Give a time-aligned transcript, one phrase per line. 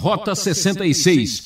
[0.00, 1.42] Rota 66.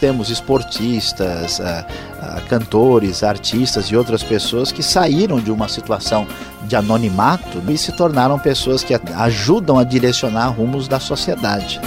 [0.00, 6.26] Temos esportistas, uh, uh, cantores, artistas e outras pessoas que saíram de uma situação
[6.64, 11.80] de anonimato e se tornaram pessoas que ajudam a direcionar rumos da sociedade.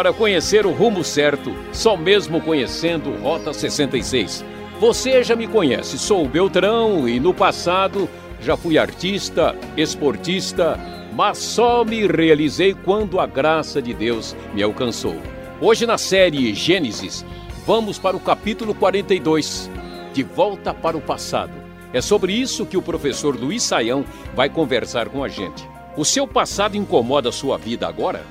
[0.00, 4.42] Para conhecer o rumo certo, só mesmo conhecendo Rota 66.
[4.80, 8.08] Você já me conhece, sou Beltrão e no passado
[8.40, 10.80] já fui artista, esportista,
[11.12, 15.16] mas só me realizei quando a graça de Deus me alcançou.
[15.60, 17.22] Hoje na série Gênesis,
[17.66, 19.70] vamos para o capítulo 42,
[20.14, 21.52] De Volta para o Passado.
[21.92, 25.68] É sobre isso que o professor Luiz Saião vai conversar com a gente.
[25.94, 28.24] O seu passado incomoda a sua vida agora?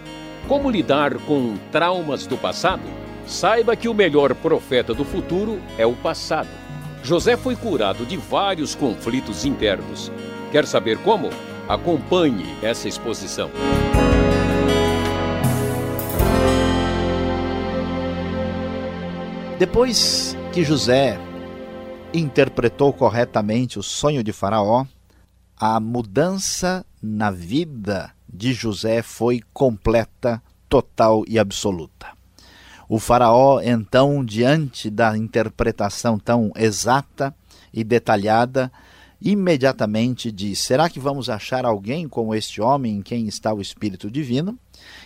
[0.47, 2.83] Como lidar com traumas do passado?
[3.25, 6.49] Saiba que o melhor profeta do futuro é o passado.
[7.03, 10.11] José foi curado de vários conflitos internos.
[10.51, 11.29] Quer saber como?
[11.67, 13.49] Acompanhe essa exposição.
[19.59, 21.19] Depois que José
[22.13, 24.85] interpretou corretamente o sonho de Faraó,
[25.57, 32.07] a mudança na vida de José foi completa, total e absoluta.
[32.87, 37.35] O Faraó, então, diante da interpretação tão exata
[37.71, 38.71] e detalhada,
[39.21, 44.09] imediatamente diz: Será que vamos achar alguém como este homem em quem está o Espírito
[44.09, 44.57] Divino?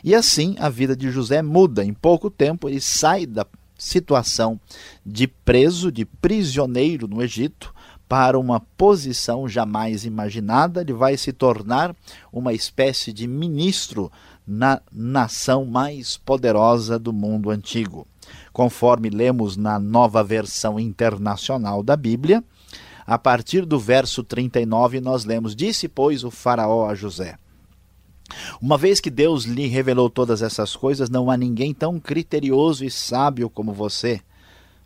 [0.03, 1.83] E assim a vida de José muda.
[1.83, 3.45] Em pouco tempo ele sai da
[3.77, 4.59] situação
[5.05, 7.73] de preso, de prisioneiro no Egito,
[8.07, 11.95] para uma posição jamais imaginada, ele vai se tornar
[12.31, 14.11] uma espécie de ministro
[14.45, 18.05] na nação mais poderosa do mundo antigo.
[18.51, 22.43] Conforme lemos na nova versão internacional da Bíblia,
[23.05, 27.37] a partir do verso 39 nós lemos: Disse, pois, o Faraó a José:
[28.61, 32.91] Uma vez que Deus lhe revelou todas essas coisas, não há ninguém tão criterioso e
[32.91, 34.21] sábio como você.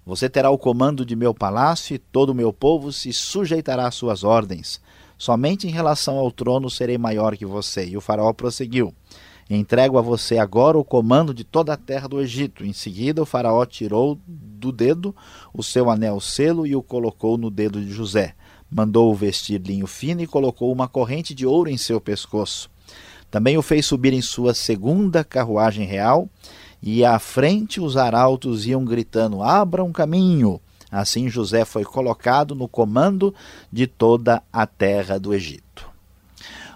[0.07, 3.95] Você terá o comando de meu palácio e todo o meu povo se sujeitará às
[3.95, 4.79] suas ordens.
[5.18, 7.85] Somente em relação ao trono serei maior que você.
[7.85, 8.94] E o faraó prosseguiu:
[9.50, 12.63] Entrego a você agora o comando de toda a terra do Egito.
[12.63, 15.13] Em seguida, o faraó tirou do dedo
[15.53, 18.34] o seu anel selo e o colocou no dedo de José.
[18.72, 22.69] Mandou-o vestir linho fino e colocou uma corrente de ouro em seu pescoço.
[23.29, 26.29] Também o fez subir em sua segunda carruagem real
[26.81, 30.61] e à frente os arautos iam gritando: Abra um caminho!
[30.89, 33.33] Assim José foi colocado no comando
[33.71, 35.89] de toda a terra do Egito.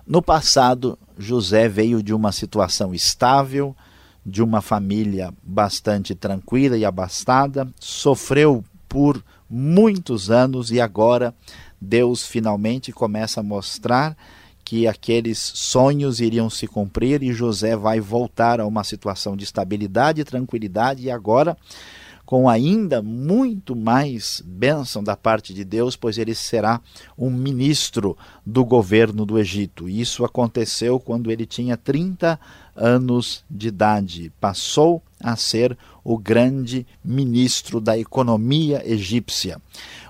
[0.05, 3.75] No passado, José veio de uma situação estável,
[4.25, 11.33] de uma família bastante tranquila e abastada, sofreu por muitos anos e agora
[11.79, 14.17] Deus finalmente começa a mostrar
[14.71, 20.21] que aqueles sonhos iriam se cumprir e José vai voltar a uma situação de estabilidade
[20.21, 21.57] e tranquilidade e agora
[22.25, 26.79] com ainda muito mais bênção da parte de Deus, pois ele será
[27.17, 29.89] um ministro do governo do Egito.
[29.89, 32.39] Isso aconteceu quando ele tinha 30
[32.73, 34.31] anos de idade.
[34.39, 39.61] Passou a ser o grande ministro da economia egípcia.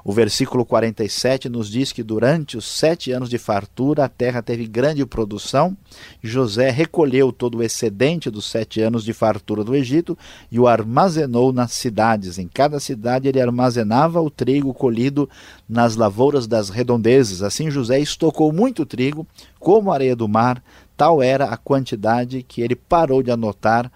[0.03, 4.65] O versículo 47 nos diz que durante os sete anos de fartura a terra teve
[4.65, 5.77] grande produção.
[6.23, 10.17] José recolheu todo o excedente dos sete anos de fartura do Egito
[10.51, 12.39] e o armazenou nas cidades.
[12.39, 15.29] Em cada cidade ele armazenava o trigo colhido
[15.69, 17.43] nas lavouras das redondezas.
[17.43, 19.27] Assim José estocou muito trigo,
[19.59, 20.63] como areia do mar.
[20.97, 23.91] Tal era a quantidade que ele parou de anotar,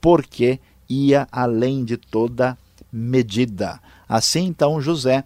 [0.00, 2.56] porque ia além de toda
[2.92, 3.80] medida.
[4.08, 5.24] Assim, então, José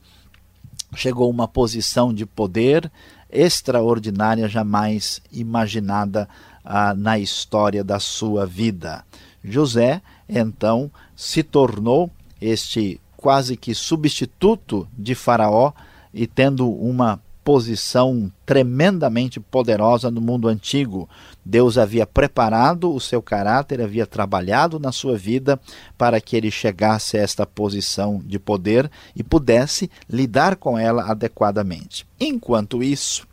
[0.94, 2.90] chegou a uma posição de poder
[3.30, 6.28] extraordinária, jamais imaginada
[6.64, 9.04] ah, na história da sua vida.
[9.42, 15.72] José, então, se tornou este quase que substituto de Faraó
[16.12, 21.08] e tendo uma posição tremendamente poderosa no mundo antigo.
[21.44, 25.60] Deus havia preparado o seu caráter, havia trabalhado na sua vida
[25.98, 32.06] para que ele chegasse a esta posição de poder e pudesse lidar com ela adequadamente.
[32.18, 33.26] Enquanto isso,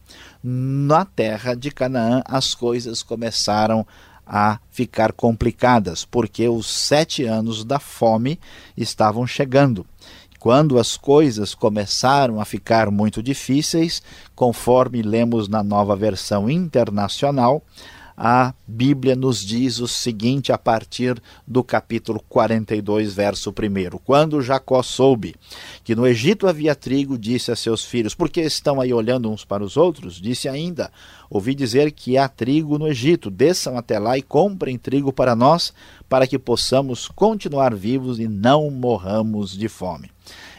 [0.43, 3.87] na terra de Canaã, as coisas começaram
[4.25, 8.39] a ficar complicadas, porque os sete anos da fome
[8.77, 9.85] estavam chegando.
[10.41, 14.01] Quando as coisas começaram a ficar muito difíceis,
[14.35, 17.61] conforme lemos na nova versão internacional,
[18.15, 23.97] a Bíblia nos diz o seguinte a partir do capítulo 42, verso 1.
[24.05, 25.35] Quando Jacó soube
[25.83, 29.43] que no Egito havia trigo, disse a seus filhos: Por que estão aí olhando uns
[29.43, 30.21] para os outros?
[30.21, 30.91] Disse ainda:
[31.29, 33.31] Ouvi dizer que há trigo no Egito.
[33.31, 35.73] Desçam até lá e comprem trigo para nós,
[36.09, 40.11] para que possamos continuar vivos e não morramos de fome.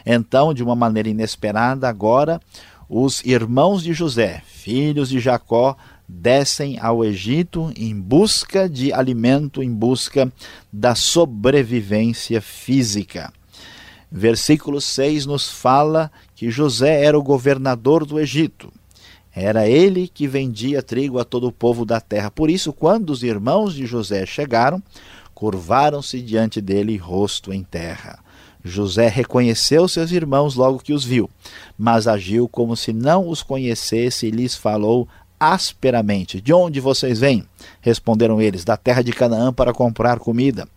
[0.04, 2.40] Então, de uma maneira inesperada, agora
[2.88, 5.76] os irmãos de José, filhos de Jacó,
[6.08, 10.32] descem ao Egito em busca de alimento, em busca
[10.72, 13.32] da sobrevivência física.
[14.10, 18.72] Versículo 6 nos fala que José era o governador do Egito.
[19.34, 22.30] Era ele que vendia trigo a todo o povo da terra.
[22.30, 24.82] Por isso, quando os irmãos de José chegaram,
[25.34, 28.18] curvaram-se diante dele, rosto em terra.
[28.64, 31.28] José reconheceu seus irmãos logo que os viu,
[31.76, 35.08] mas agiu como se não os conhecesse e lhes falou
[35.42, 37.44] asperamente: De onde vocês vêm?
[37.80, 40.68] Responderam eles: Da terra de Canaã para comprar comida.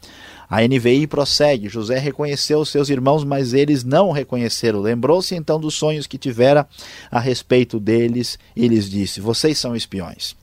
[0.49, 4.79] A NVI prossegue: José reconheceu seus irmãos, mas eles não o reconheceram.
[4.79, 6.67] Lembrou-se então dos sonhos que tivera
[7.11, 10.35] a respeito deles e lhes disse: Vocês são espiões.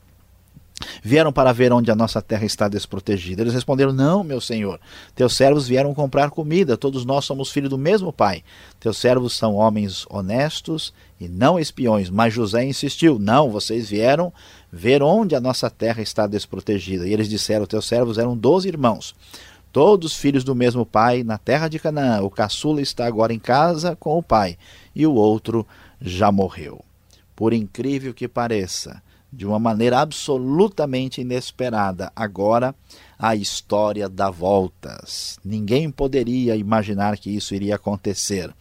[1.01, 3.41] Vieram para ver onde a nossa terra está desprotegida.
[3.41, 4.79] Eles responderam: Não, meu senhor.
[5.15, 6.77] Teus servos vieram comprar comida.
[6.77, 8.43] Todos nós somos filhos do mesmo pai.
[8.79, 12.09] Teus servos são homens honestos e não espiões.
[12.09, 14.31] Mas José insistiu: Não, vocês vieram
[14.71, 17.07] ver onde a nossa terra está desprotegida.
[17.07, 19.15] E eles disseram: Teus servos eram doze irmãos.
[19.73, 22.21] Todos filhos do mesmo pai, na terra de Canaã.
[22.21, 24.55] O caçula está agora em casa com o pai,
[24.95, 25.65] e o outro
[25.99, 26.85] já morreu.
[27.35, 29.01] Por incrível que pareça,
[29.35, 32.11] de uma maneira absolutamente inesperada.
[32.15, 32.75] Agora,
[33.17, 35.39] a história dá voltas.
[35.43, 38.53] Ninguém poderia imaginar que isso iria acontecer.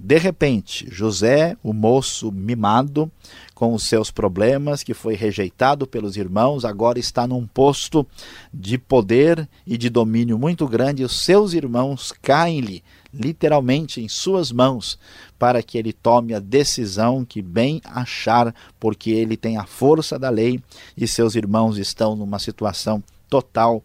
[0.00, 3.10] De repente, José, o moço mimado,
[3.52, 8.06] com os seus problemas, que foi rejeitado pelos irmãos, agora está num posto
[8.54, 11.02] de poder e de domínio muito grande.
[11.02, 14.98] Os seus irmãos caem-lhe, literalmente, em suas mãos,
[15.38, 20.30] para que ele tome a decisão que bem achar, porque ele tem a força da
[20.30, 20.60] lei
[20.96, 23.82] e seus irmãos estão numa situação total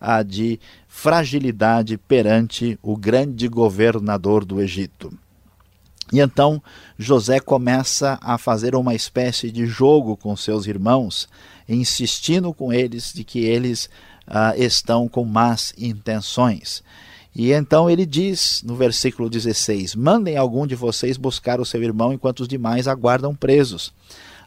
[0.00, 0.58] a de
[0.88, 5.12] fragilidade perante o grande governador do Egito.
[6.12, 6.62] E então
[6.98, 11.28] José começa a fazer uma espécie de jogo com seus irmãos,
[11.68, 13.90] insistindo com eles de que eles
[14.28, 16.82] uh, estão com más intenções.
[17.38, 22.10] E então ele diz no versículo 16: Mandem algum de vocês buscar o seu irmão
[22.10, 23.92] enquanto os demais aguardam presos.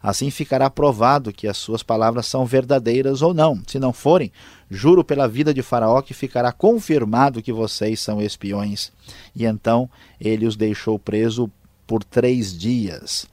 [0.02, 3.62] Assim ficará provado que as suas palavras são verdadeiras ou não.
[3.68, 4.32] Se não forem,
[4.72, 8.92] juro pela vida de Faraó que ficará confirmado que vocês são espiões.
[9.36, 9.88] E então
[10.20, 11.48] ele os deixou preso
[11.86, 13.28] por três dias.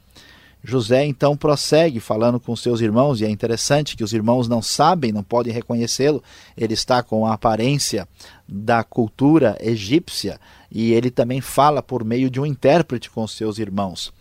[0.69, 5.13] José então prossegue falando com seus irmãos, e é interessante que os irmãos não sabem,
[5.13, 6.21] não podem reconhecê-lo.
[6.57, 8.09] Ele está com a aparência
[8.49, 10.41] da cultura egípcia
[10.71, 14.13] e ele também fala por meio de um intérprete com seus irmãos.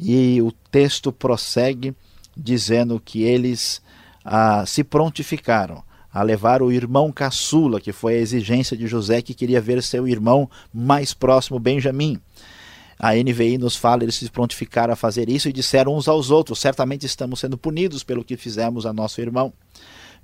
[0.00, 1.94] E o texto prossegue
[2.34, 3.82] dizendo que eles
[4.24, 9.34] ah, se prontificaram a levar o irmão caçula, que foi a exigência de José, que
[9.34, 12.18] queria ver seu irmão mais próximo, Benjamim.
[12.98, 16.58] A NVI nos fala, eles se prontificaram a fazer isso e disseram uns aos outros:
[16.58, 19.52] certamente estamos sendo punidos pelo que fizemos a nosso irmão.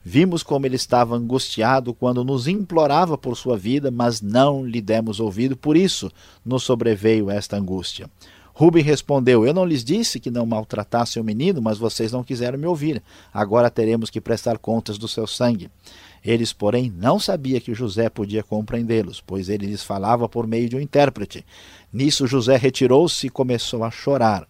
[0.03, 5.21] Vimos como ele estava angustiado quando nos implorava por sua vida, mas não lhe demos
[5.21, 6.11] ouvido, por isso
[6.45, 8.09] nos sobreveio esta angústia.
[8.55, 12.59] Rubem respondeu: Eu não lhes disse que não maltratassem o menino, mas vocês não quiseram
[12.59, 13.03] me ouvir.
[13.33, 15.71] Agora teremos que prestar contas do seu sangue.
[16.25, 20.77] Eles, porém, não sabiam que José podia compreendê-los, pois ele lhes falava por meio de
[20.77, 21.45] um intérprete.
[21.93, 24.47] Nisso José retirou-se e começou a chorar.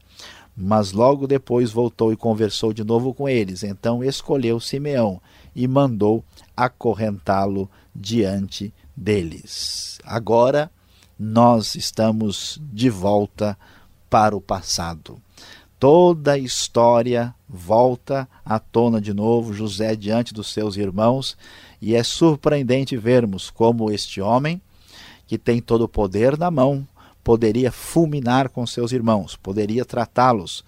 [0.57, 3.63] Mas logo depois voltou e conversou de novo com eles.
[3.63, 5.21] Então escolheu Simeão
[5.55, 6.25] e mandou
[6.57, 9.99] acorrentá-lo diante deles.
[10.05, 10.71] Agora
[11.19, 13.57] nós estamos de volta
[14.09, 15.21] para o passado.
[15.81, 21.39] Toda a história volta à tona de novo, José diante dos seus irmãos,
[21.81, 24.61] e é surpreendente vermos como este homem,
[25.27, 26.87] que tem todo o poder na mão,
[27.25, 30.63] poderia fulminar com seus irmãos, poderia tratá-los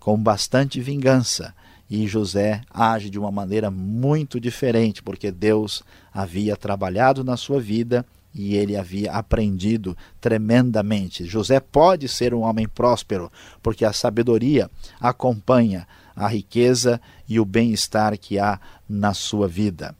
[0.00, 1.54] com bastante vingança.
[1.90, 8.02] E José age de uma maneira muito diferente, porque Deus havia trabalhado na sua vida
[8.34, 11.24] e ele havia aprendido tremendamente.
[11.24, 13.30] José pode ser um homem próspero,
[13.62, 15.86] porque a sabedoria acompanha
[16.16, 19.94] a riqueza e o bem-estar que há na sua vida.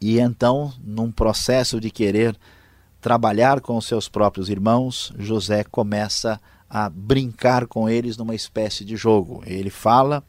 [0.00, 2.36] E então, num processo de querer
[3.00, 8.96] trabalhar com os seus próprios irmãos, José começa a brincar com eles numa espécie de
[8.96, 9.42] jogo.
[9.46, 10.22] Ele fala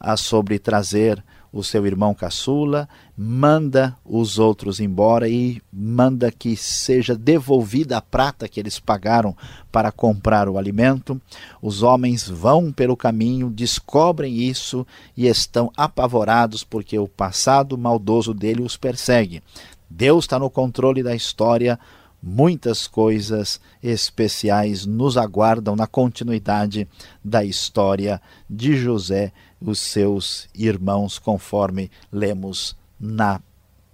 [0.00, 1.22] ah, sobre trazer
[1.52, 8.48] o seu irmão caçula, manda os outros embora e manda que seja devolvida a prata
[8.48, 9.36] que eles pagaram
[9.72, 11.20] para comprar o alimento.
[11.62, 14.86] Os homens vão pelo caminho, descobrem isso
[15.16, 19.42] e estão apavorados porque o passado maldoso dele os persegue.
[19.88, 21.78] Deus está no controle da história,
[22.22, 26.88] muitas coisas especiais nos aguardam na continuidade
[27.24, 33.40] da história de José os seus irmãos, conforme lemos na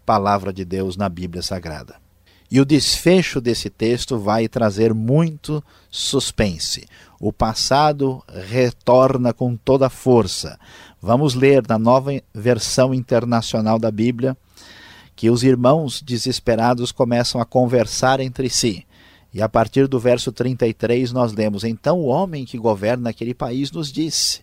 [0.05, 1.97] palavra de Deus na Bíblia Sagrada.
[2.51, 6.87] E o desfecho desse texto vai trazer muito suspense.
[7.19, 10.59] O passado retorna com toda a força.
[11.01, 14.37] Vamos ler na nova versão internacional da Bíblia
[15.17, 18.85] que os irmãos desesperados começam a conversar entre si.
[19.33, 23.71] E a partir do verso 33 nós lemos: Então o homem que governa aquele país
[23.71, 24.41] nos disse.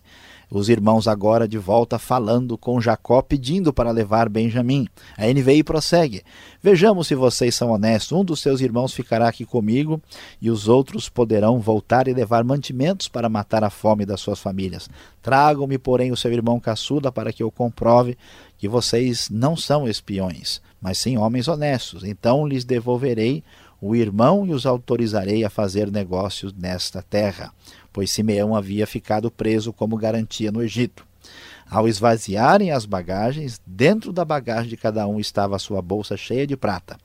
[0.50, 4.88] Os irmãos agora de volta falando com Jacó, pedindo para levar Benjamim.
[5.16, 6.22] A NVI prossegue:
[6.60, 8.12] Vejamos se vocês são honestos.
[8.12, 10.02] Um dos seus irmãos ficará aqui comigo
[10.42, 14.90] e os outros poderão voltar e levar mantimentos para matar a fome das suas famílias.
[15.22, 18.18] Tragam-me, porém, o seu irmão caçuda para que eu comprove
[18.58, 22.04] que vocês não são espiões mas sim homens honestos.
[22.04, 23.44] Então lhes devolverei
[23.80, 27.52] o irmão e os autorizarei a fazer negócios nesta terra,
[27.92, 31.06] pois Simeão havia ficado preso como garantia no Egito.
[31.70, 36.46] Ao esvaziarem as bagagens, dentro da bagagem de cada um estava a sua bolsa cheia
[36.46, 36.98] de prata.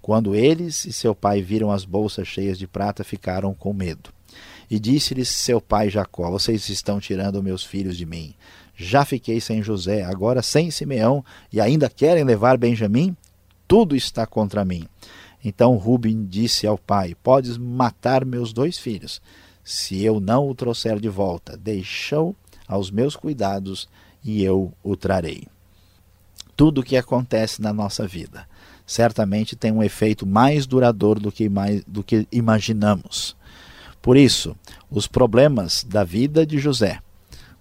[0.00, 4.10] Quando eles e seu pai viram as bolsas cheias de prata, ficaram com medo.
[4.70, 8.34] E disse-lhes seu pai Jacó: Vocês estão tirando meus filhos de mim.
[8.76, 13.16] Já fiquei sem José, agora sem Simeão, e ainda querem levar Benjamim?
[13.66, 14.86] Tudo está contra mim.
[15.44, 19.20] Então Rubem disse ao pai: Podes matar meus dois filhos,
[19.66, 21.56] se eu não o trouxer de volta.
[21.56, 22.36] Deixou
[22.68, 23.88] aos meus cuidados
[24.24, 25.48] e eu o trarei.
[26.56, 28.48] Tudo o que acontece na nossa vida
[28.86, 33.36] certamente tem um efeito mais duradouro do que, mais, do que imaginamos.
[34.00, 34.56] Por isso,
[34.88, 37.00] os problemas da vida de José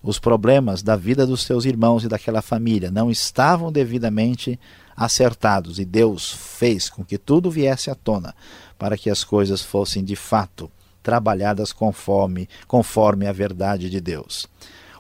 [0.05, 4.59] os problemas da vida dos seus irmãos e daquela família não estavam devidamente
[4.95, 8.35] acertados e Deus fez com que tudo viesse à tona
[8.77, 10.69] para que as coisas fossem de fato
[11.05, 14.47] trabalhadas conforme conforme a verdade de Deus.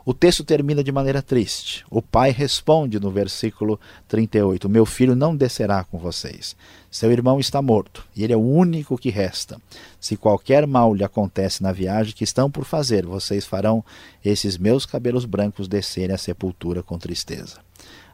[0.05, 1.83] O texto termina de maneira triste.
[1.89, 6.55] O pai responde no versículo 38: Meu filho não descerá com vocês.
[6.91, 9.59] Seu irmão está morto e ele é o único que resta.
[9.99, 13.83] Se qualquer mal lhe acontece na viagem que estão por fazer, vocês farão
[14.23, 17.57] esses meus cabelos brancos descerem à sepultura com tristeza.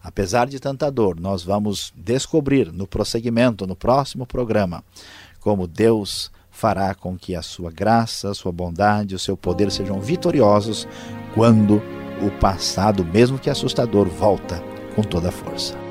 [0.01, 4.81] Apesar de tanta dor, nós vamos descobrir no prosseguimento, no próximo programa,
[5.41, 6.31] como Deus
[6.61, 10.87] fará com que a sua graça, a sua bondade, o seu poder sejam vitoriosos
[11.33, 11.81] quando
[12.21, 14.61] o passado, mesmo que assustador, volta
[14.95, 15.90] com toda a força.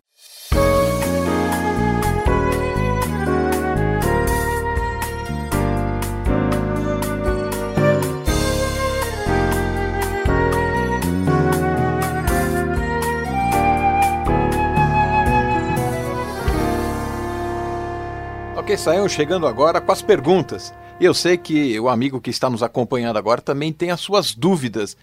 [18.76, 20.74] Saiam chegando agora com as perguntas.
[21.00, 24.34] E eu sei que o amigo que está nos acompanhando agora também tem as suas
[24.34, 24.96] dúvidas.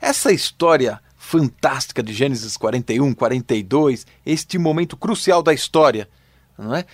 [0.00, 6.08] Essa história fantástica de Gênesis 41, 42, este momento crucial da história,
[6.58, 6.86] não é?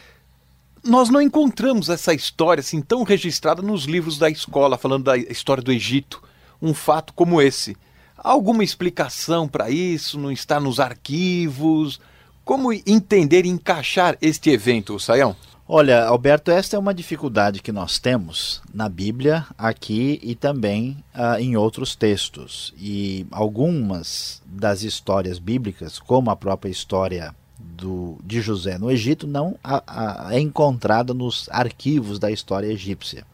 [0.82, 5.62] Nós não encontramos essa história assim tão registrada nos livros da escola, falando da história
[5.62, 6.22] do Egito.
[6.60, 7.76] Um fato como esse.
[8.18, 10.18] Há alguma explicação para isso?
[10.18, 12.00] Não está nos arquivos?
[12.44, 15.36] Como entender e encaixar este evento, Saião?
[15.68, 21.40] Olha, Alberto, esta é uma dificuldade que nós temos na Bíblia, aqui e também uh,
[21.40, 22.72] em outros textos.
[22.78, 29.58] E algumas das histórias bíblicas, como a própria história do, de José no Egito, não
[29.62, 33.26] a, a, é encontrada nos arquivos da história egípcia.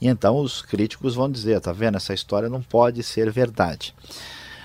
[0.00, 3.94] E então os críticos vão dizer: tá vendo, essa história não pode ser verdade.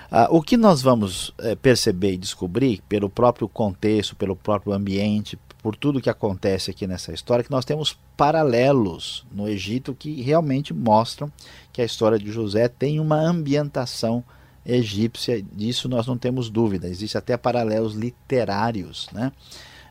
[0.10, 5.38] Ah, o que nós vamos é, perceber e descobrir pelo próprio contexto, pelo próprio ambiente,
[5.62, 10.74] por tudo que acontece aqui nessa história, que nós temos paralelos no Egito que realmente
[10.74, 11.32] mostram
[11.74, 14.24] que a história de José tem uma ambientação
[14.66, 16.88] egípcia, disso nós não temos dúvida.
[16.88, 19.32] Existem até paralelos literários, né?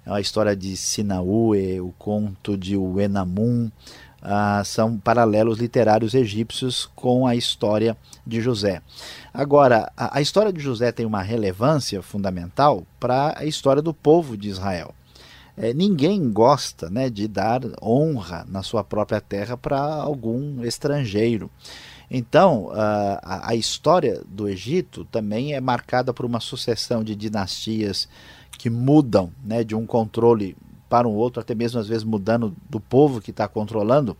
[0.05, 3.71] A história de Sinaúe, o conto de Uenamun,
[4.23, 7.97] ah, são paralelos literários egípcios com a história
[8.27, 8.83] de José.
[9.33, 14.37] Agora, a, a história de José tem uma relevância fundamental para a história do povo
[14.37, 14.95] de Israel.
[15.57, 21.51] É, ninguém gosta né, de dar honra na sua própria terra para algum estrangeiro.
[22.11, 28.09] Então, a, a história do Egito também é marcada por uma sucessão de dinastias
[28.59, 30.57] que mudam né, de um controle
[30.88, 34.16] para um outro, até mesmo às vezes mudando do povo que está controlando.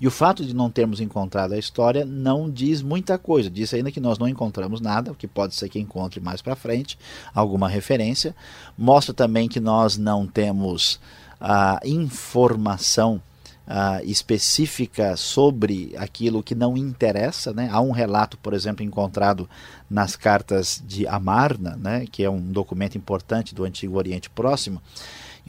[0.00, 3.50] E o fato de não termos encontrado a história não diz muita coisa.
[3.50, 6.56] Diz ainda que nós não encontramos nada, o que pode ser que encontre mais para
[6.56, 6.98] frente
[7.34, 8.34] alguma referência.
[8.76, 10.98] Mostra também que nós não temos
[11.38, 13.20] a informação
[13.66, 17.52] uh, específica sobre aquilo que não interessa.
[17.52, 17.68] Né?
[17.70, 19.48] Há um relato, por exemplo, encontrado
[19.90, 22.06] nas cartas de Amarna, né?
[22.10, 24.80] que é um documento importante do Antigo Oriente Próximo,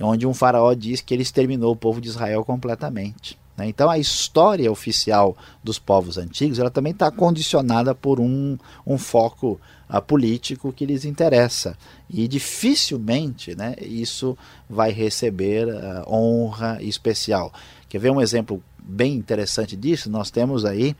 [0.01, 3.37] onde um faraó diz que ele exterminou o povo de Israel completamente.
[3.57, 3.67] Né?
[3.67, 9.59] Então a história oficial dos povos antigos ela também está condicionada por um, um foco
[9.89, 11.75] uh, político que lhes interessa.
[12.09, 14.37] E dificilmente né, isso
[14.69, 17.51] vai receber uh, honra especial.
[17.89, 20.09] Quer ver um exemplo bem interessante disso?
[20.09, 20.95] Nós temos aí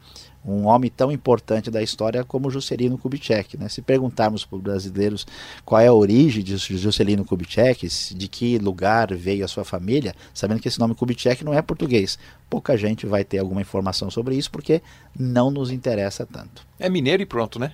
[0.48, 3.58] um homem tão importante da história como Juscelino Kubitschek.
[3.58, 3.68] Né?
[3.68, 5.28] Se perguntarmos para os brasileiros
[5.66, 10.62] qual é a origem de Juscelino Kubitschek, de que lugar veio a sua família, sabendo
[10.62, 12.18] que esse nome Kubitschek não é português,
[12.50, 14.82] pouca gente vai ter alguma informação sobre isso porque
[15.18, 16.66] não nos interessa tanto.
[16.80, 17.74] É mineiro e pronto, né?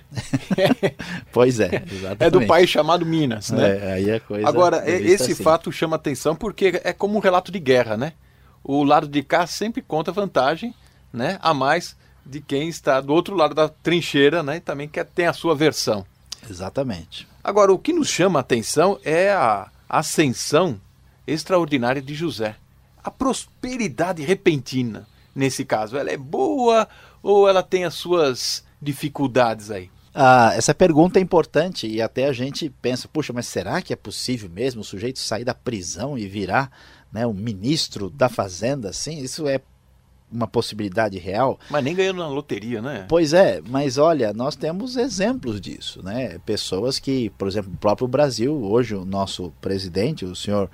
[1.32, 2.24] pois é, exatamente.
[2.24, 3.78] É do país chamado Minas, né?
[3.78, 5.42] É, aí é coisa Agora, esse assim.
[5.42, 8.14] fato chama atenção porque é como um relato de guerra, né?
[8.64, 10.74] O lado de cá sempre conta vantagem,
[11.12, 11.38] né?
[11.42, 14.56] A mais de quem está do outro lado da trincheira, né?
[14.56, 16.06] E também quer ter a sua versão.
[16.48, 17.28] Exatamente.
[17.42, 20.80] Agora, o que nos chama a atenção é a ascensão
[21.26, 22.56] extraordinária de José.
[23.02, 25.98] A prosperidade repentina, nesse caso.
[25.98, 26.88] Ela é boa
[27.22, 29.90] ou ela tem as suas dificuldades aí?
[30.14, 33.96] Ah, essa pergunta é importante e até a gente pensa, puxa, mas será que é
[33.96, 36.70] possível mesmo o sujeito sair da prisão e virar
[37.14, 38.90] né, um ministro da fazenda?
[38.90, 39.60] Assim, isso é
[40.30, 41.58] uma possibilidade real.
[41.70, 43.06] Mas nem ganhando na loteria, né?
[43.08, 46.38] Pois é, mas olha, nós temos exemplos disso, né?
[46.44, 50.68] Pessoas que, por exemplo, o próprio Brasil, hoje o nosso presidente, o senhor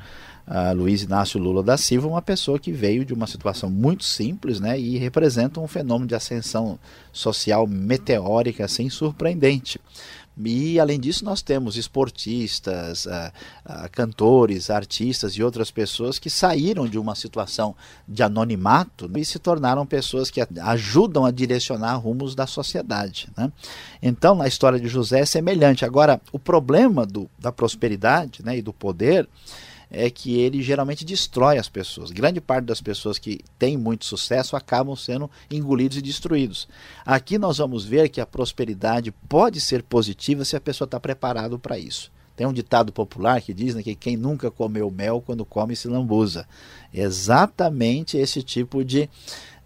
[0.48, 4.61] uh, Luiz Inácio Lula da Silva, uma pessoa que veio de uma situação muito simples,
[4.61, 4.79] né?
[4.81, 6.79] E representa um fenômeno de ascensão
[7.12, 9.79] social meteórica, assim, surpreendente.
[10.44, 13.11] E além disso, nós temos esportistas, uh,
[13.66, 17.74] uh, cantores, artistas e outras pessoas que saíram de uma situação
[18.07, 23.29] de anonimato e se tornaram pessoas que ajudam a direcionar rumos da sociedade.
[23.37, 23.53] Né?
[24.03, 25.85] Então, na história de José é semelhante.
[25.85, 29.29] Agora, o problema do, da prosperidade né, e do poder
[29.90, 32.11] é que ele geralmente destrói as pessoas.
[32.11, 36.68] Grande parte das pessoas que têm muito sucesso acabam sendo engolidos e destruídos.
[37.05, 41.59] Aqui nós vamos ver que a prosperidade pode ser positiva se a pessoa está preparado
[41.59, 42.12] para isso.
[42.40, 45.88] Tem um ditado popular que diz né, que quem nunca comeu mel, quando come se
[45.88, 46.48] lambuza.
[46.94, 49.11] Exatamente esse tipo de,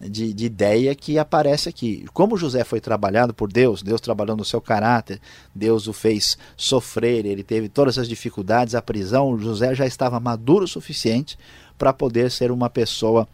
[0.09, 2.05] de, de, ideia que aparece aqui.
[2.13, 5.21] Como José foi trabalhado por Deus, Deus trabalhou no seu caráter,
[5.55, 10.65] Deus o fez sofrer, ele teve todas as dificuldades, a prisão, José já estava maduro
[10.65, 11.39] o suficiente
[11.79, 13.29] para poder ser uma pessoa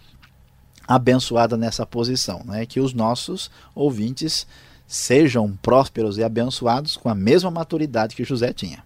[0.87, 2.43] abençoada nessa posição.
[2.45, 2.67] Né?
[2.67, 4.47] Que os nossos ouvintes
[4.87, 8.83] sejam prósperos e abençoados com a mesma maturidade que José tinha.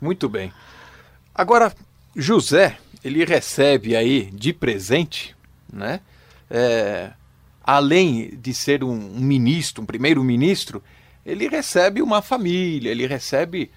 [0.00, 0.52] Muito bem.
[1.34, 1.72] Agora,
[2.16, 5.36] José, ele recebe aí de presente,
[5.70, 6.00] né?
[6.50, 7.12] É,
[7.62, 10.82] além de ser um, ministro, um primeiro-ministro,
[11.24, 13.70] ele recebe uma família, ele recebe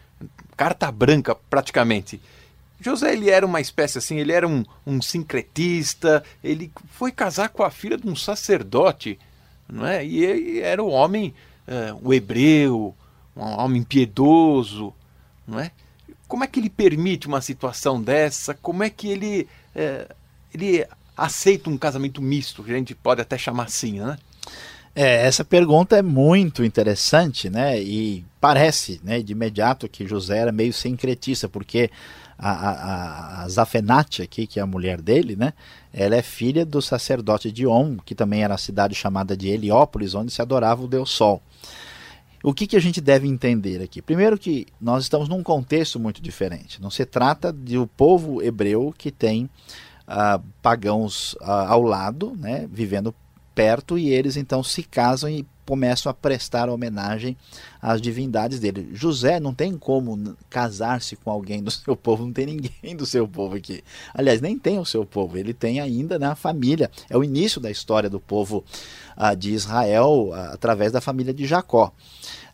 [0.56, 2.21] carta branca praticamente.
[2.80, 7.63] José ele era uma espécie assim, ele era um, um sincretista, ele foi casar com
[7.63, 9.17] a filha de um sacerdote,
[9.67, 10.06] não é?
[10.06, 11.34] E ele era um homem,
[11.67, 12.93] uh, um hebreu,
[13.36, 14.93] um homem piedoso,
[15.47, 15.71] não é?
[16.27, 18.53] como é que ele permite uma situação dessa?
[18.53, 20.08] Como é que ele, é,
[20.53, 20.86] ele
[21.17, 24.17] aceita um casamento misto, que a gente pode até chamar assim, né?
[24.95, 27.80] É, essa pergunta é muito interessante, né?
[27.82, 31.91] E parece, né, de imediato que José era meio sincretista, porque
[32.38, 35.53] a, a, a Zafenate aqui, que é a mulher dele, né?
[35.93, 40.15] Ela é filha do sacerdote de On, que também era a cidade chamada de Heliópolis,
[40.15, 41.41] onde se adorava o deus Sol.
[42.43, 44.01] O que, que a gente deve entender aqui?
[44.01, 46.82] Primeiro que nós estamos num contexto muito diferente.
[46.82, 49.49] Não se trata de o povo hebreu que tem
[50.07, 53.13] uh, pagãos uh, ao lado, né, vivendo
[53.53, 57.35] perto e eles então se casam e começam a prestar homenagem
[57.81, 58.89] às divindades dele.
[58.93, 63.27] José não tem como casar-se com alguém do seu povo, não tem ninguém do seu
[63.27, 63.83] povo aqui.
[64.13, 66.89] Aliás, nem tem o seu povo, ele tem ainda né, família.
[67.09, 68.63] É o início da história do povo
[69.17, 71.91] uh, de Israel através da família de Jacó.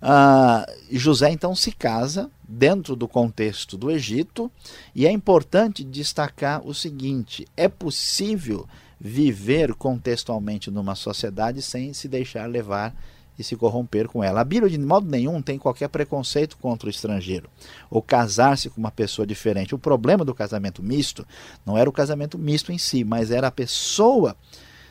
[0.04, 4.52] Uh, José então se casa dentro do contexto do Egito
[4.94, 8.68] e é importante destacar o seguinte: é possível
[9.00, 12.94] viver contextualmente numa sociedade sem se deixar levar
[13.40, 14.42] e se corromper com ela.
[14.42, 17.50] A Bíblia, de modo nenhum, tem qualquer preconceito contra o estrangeiro
[17.90, 19.74] ou casar-se com uma pessoa diferente.
[19.74, 21.26] O problema do casamento misto
[21.66, 24.36] não era o casamento misto em si, mas era a pessoa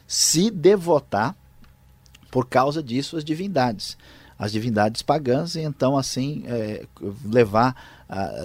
[0.06, 1.36] se devotar
[2.30, 3.98] por causa disso às divindades
[4.42, 6.84] as divindades pagãs e então assim é,
[7.24, 7.76] levar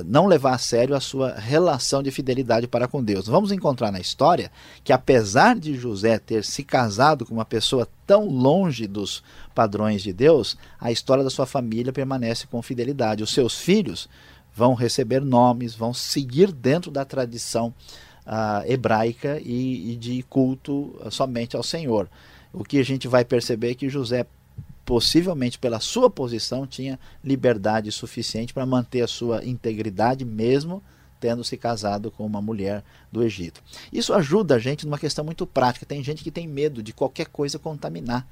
[0.06, 3.28] não levar a sério a sua relação de fidelidade para com Deus.
[3.28, 4.50] Vamos encontrar na história
[4.82, 9.22] que apesar de José ter se casado com uma pessoa tão longe dos
[9.54, 13.24] padrões de Deus, a história da sua família permanece com fidelidade.
[13.24, 14.08] Os seus filhos
[14.56, 17.74] vão receber nomes, vão seguir dentro da tradição
[18.26, 22.10] uh, hebraica e, e de culto somente ao Senhor.
[22.54, 24.26] O que a gente vai perceber é que José
[24.88, 30.82] possivelmente pela sua posição, tinha liberdade suficiente para manter a sua integridade, mesmo
[31.20, 33.62] tendo se casado com uma mulher do Egito.
[33.92, 35.86] Isso ajuda a gente numa questão muito prática.
[35.86, 38.26] Tem gente que tem medo de qualquer coisa contaminar.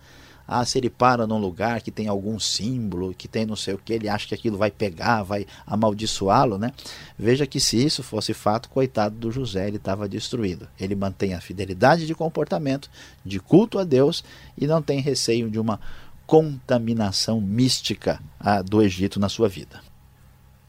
[0.48, 3.80] Ah, se ele para num lugar que tem algum símbolo, que tem não sei o
[3.80, 6.72] que, ele acha que aquilo vai pegar, vai amaldiçoá-lo, né?
[7.18, 10.68] Veja que se isso fosse fato, coitado do José, ele estava destruído.
[10.80, 12.92] Ele mantém a fidelidade de comportamento,
[13.26, 14.24] de culto a Deus
[14.56, 15.80] e não tem receio de uma
[16.26, 19.82] contaminação mística ah, do Egito na sua vida.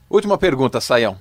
[0.08, 1.18] Última pergunta, Saião.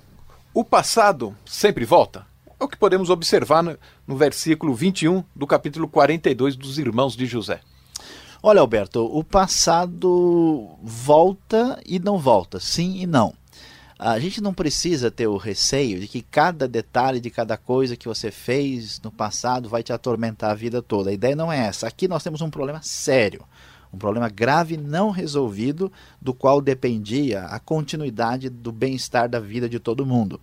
[0.53, 2.25] O passado sempre volta?
[2.59, 7.25] É o que podemos observar no, no versículo 21 do capítulo 42 dos Irmãos de
[7.25, 7.61] José.
[8.41, 13.33] Olha, Alberto, o passado volta e não volta, sim e não.
[13.97, 18.07] A gente não precisa ter o receio de que cada detalhe de cada coisa que
[18.07, 21.09] você fez no passado vai te atormentar a vida toda.
[21.09, 21.87] A ideia não é essa.
[21.87, 23.43] Aqui nós temos um problema sério
[23.95, 29.79] um problema grave não resolvido, do qual dependia a continuidade do bem-estar da vida de
[29.79, 30.39] todo mundo.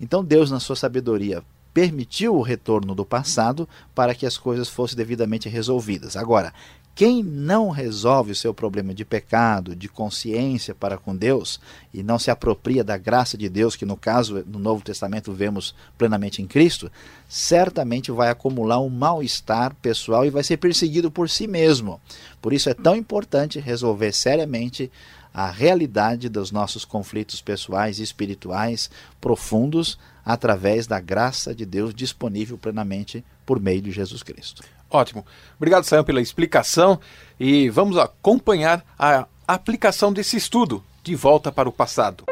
[0.00, 4.96] Então Deus, na sua sabedoria, permitiu o retorno do passado para que as coisas fossem
[4.96, 6.16] devidamente resolvidas.
[6.16, 6.52] Agora,
[6.94, 11.58] quem não resolve o seu problema de pecado, de consciência para com Deus
[11.92, 15.74] e não se apropria da graça de Deus, que no caso no Novo Testamento vemos
[15.98, 16.90] plenamente em Cristo,
[17.28, 22.00] certamente vai acumular um mal-estar pessoal e vai ser perseguido por si mesmo.
[22.40, 24.88] Por isso é tão importante resolver seriamente
[25.32, 28.88] a realidade dos nossos conflitos pessoais e espirituais
[29.20, 34.62] profundos através da graça de Deus disponível plenamente por meio de Jesus Cristo.
[34.94, 35.26] Ótimo.
[35.56, 37.00] Obrigado, Sam, pela explicação
[37.38, 42.22] e vamos acompanhar a aplicação desse estudo de volta para o passado.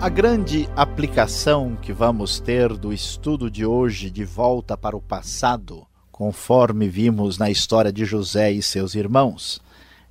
[0.00, 5.86] A grande aplicação que vamos ter do estudo de hoje de volta para o passado,
[6.10, 9.60] conforme vimos na história de José e seus irmãos,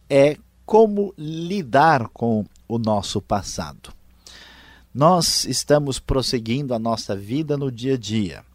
[0.08, 3.92] é como lidar com o nosso passado.
[4.94, 8.46] Nós estamos prosseguindo a nossa vida no dia a dia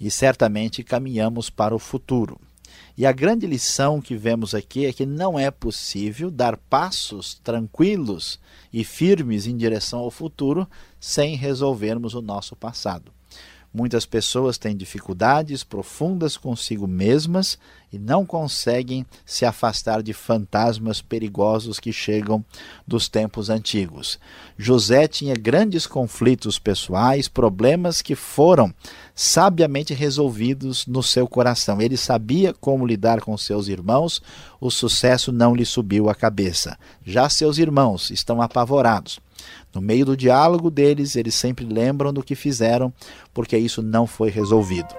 [0.00, 2.40] e certamente caminhamos para o futuro.
[2.96, 8.40] E a grande lição que vemos aqui é que não é possível dar passos tranquilos
[8.72, 10.68] e firmes em direção ao futuro
[11.00, 13.12] sem resolvermos o nosso passado.
[13.72, 17.58] Muitas pessoas têm dificuldades profundas consigo mesmas
[17.92, 22.44] e não conseguem se afastar de fantasmas perigosos que chegam
[22.86, 24.18] dos tempos antigos.
[24.56, 28.74] José tinha grandes conflitos pessoais, problemas que foram
[29.14, 31.80] sabiamente resolvidos no seu coração.
[31.80, 34.22] Ele sabia como lidar com seus irmãos,
[34.60, 36.78] o sucesso não lhe subiu à cabeça.
[37.04, 39.20] Já seus irmãos estão apavorados.
[39.74, 42.92] No meio do diálogo deles, eles sempre lembram do que fizeram,
[43.34, 44.94] porque isso não foi resolvido.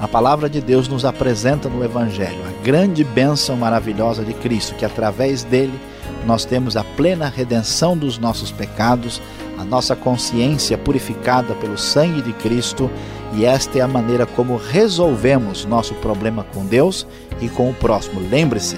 [0.00, 4.84] A palavra de Deus nos apresenta no Evangelho a grande bênção maravilhosa de Cristo, que
[4.84, 5.78] através dele
[6.26, 9.22] nós temos a plena redenção dos nossos pecados,
[9.56, 12.90] a nossa consciência purificada pelo sangue de Cristo,
[13.34, 17.06] e esta é a maneira como resolvemos nosso problema com Deus
[17.40, 18.20] e com o próximo.
[18.28, 18.76] Lembre-se,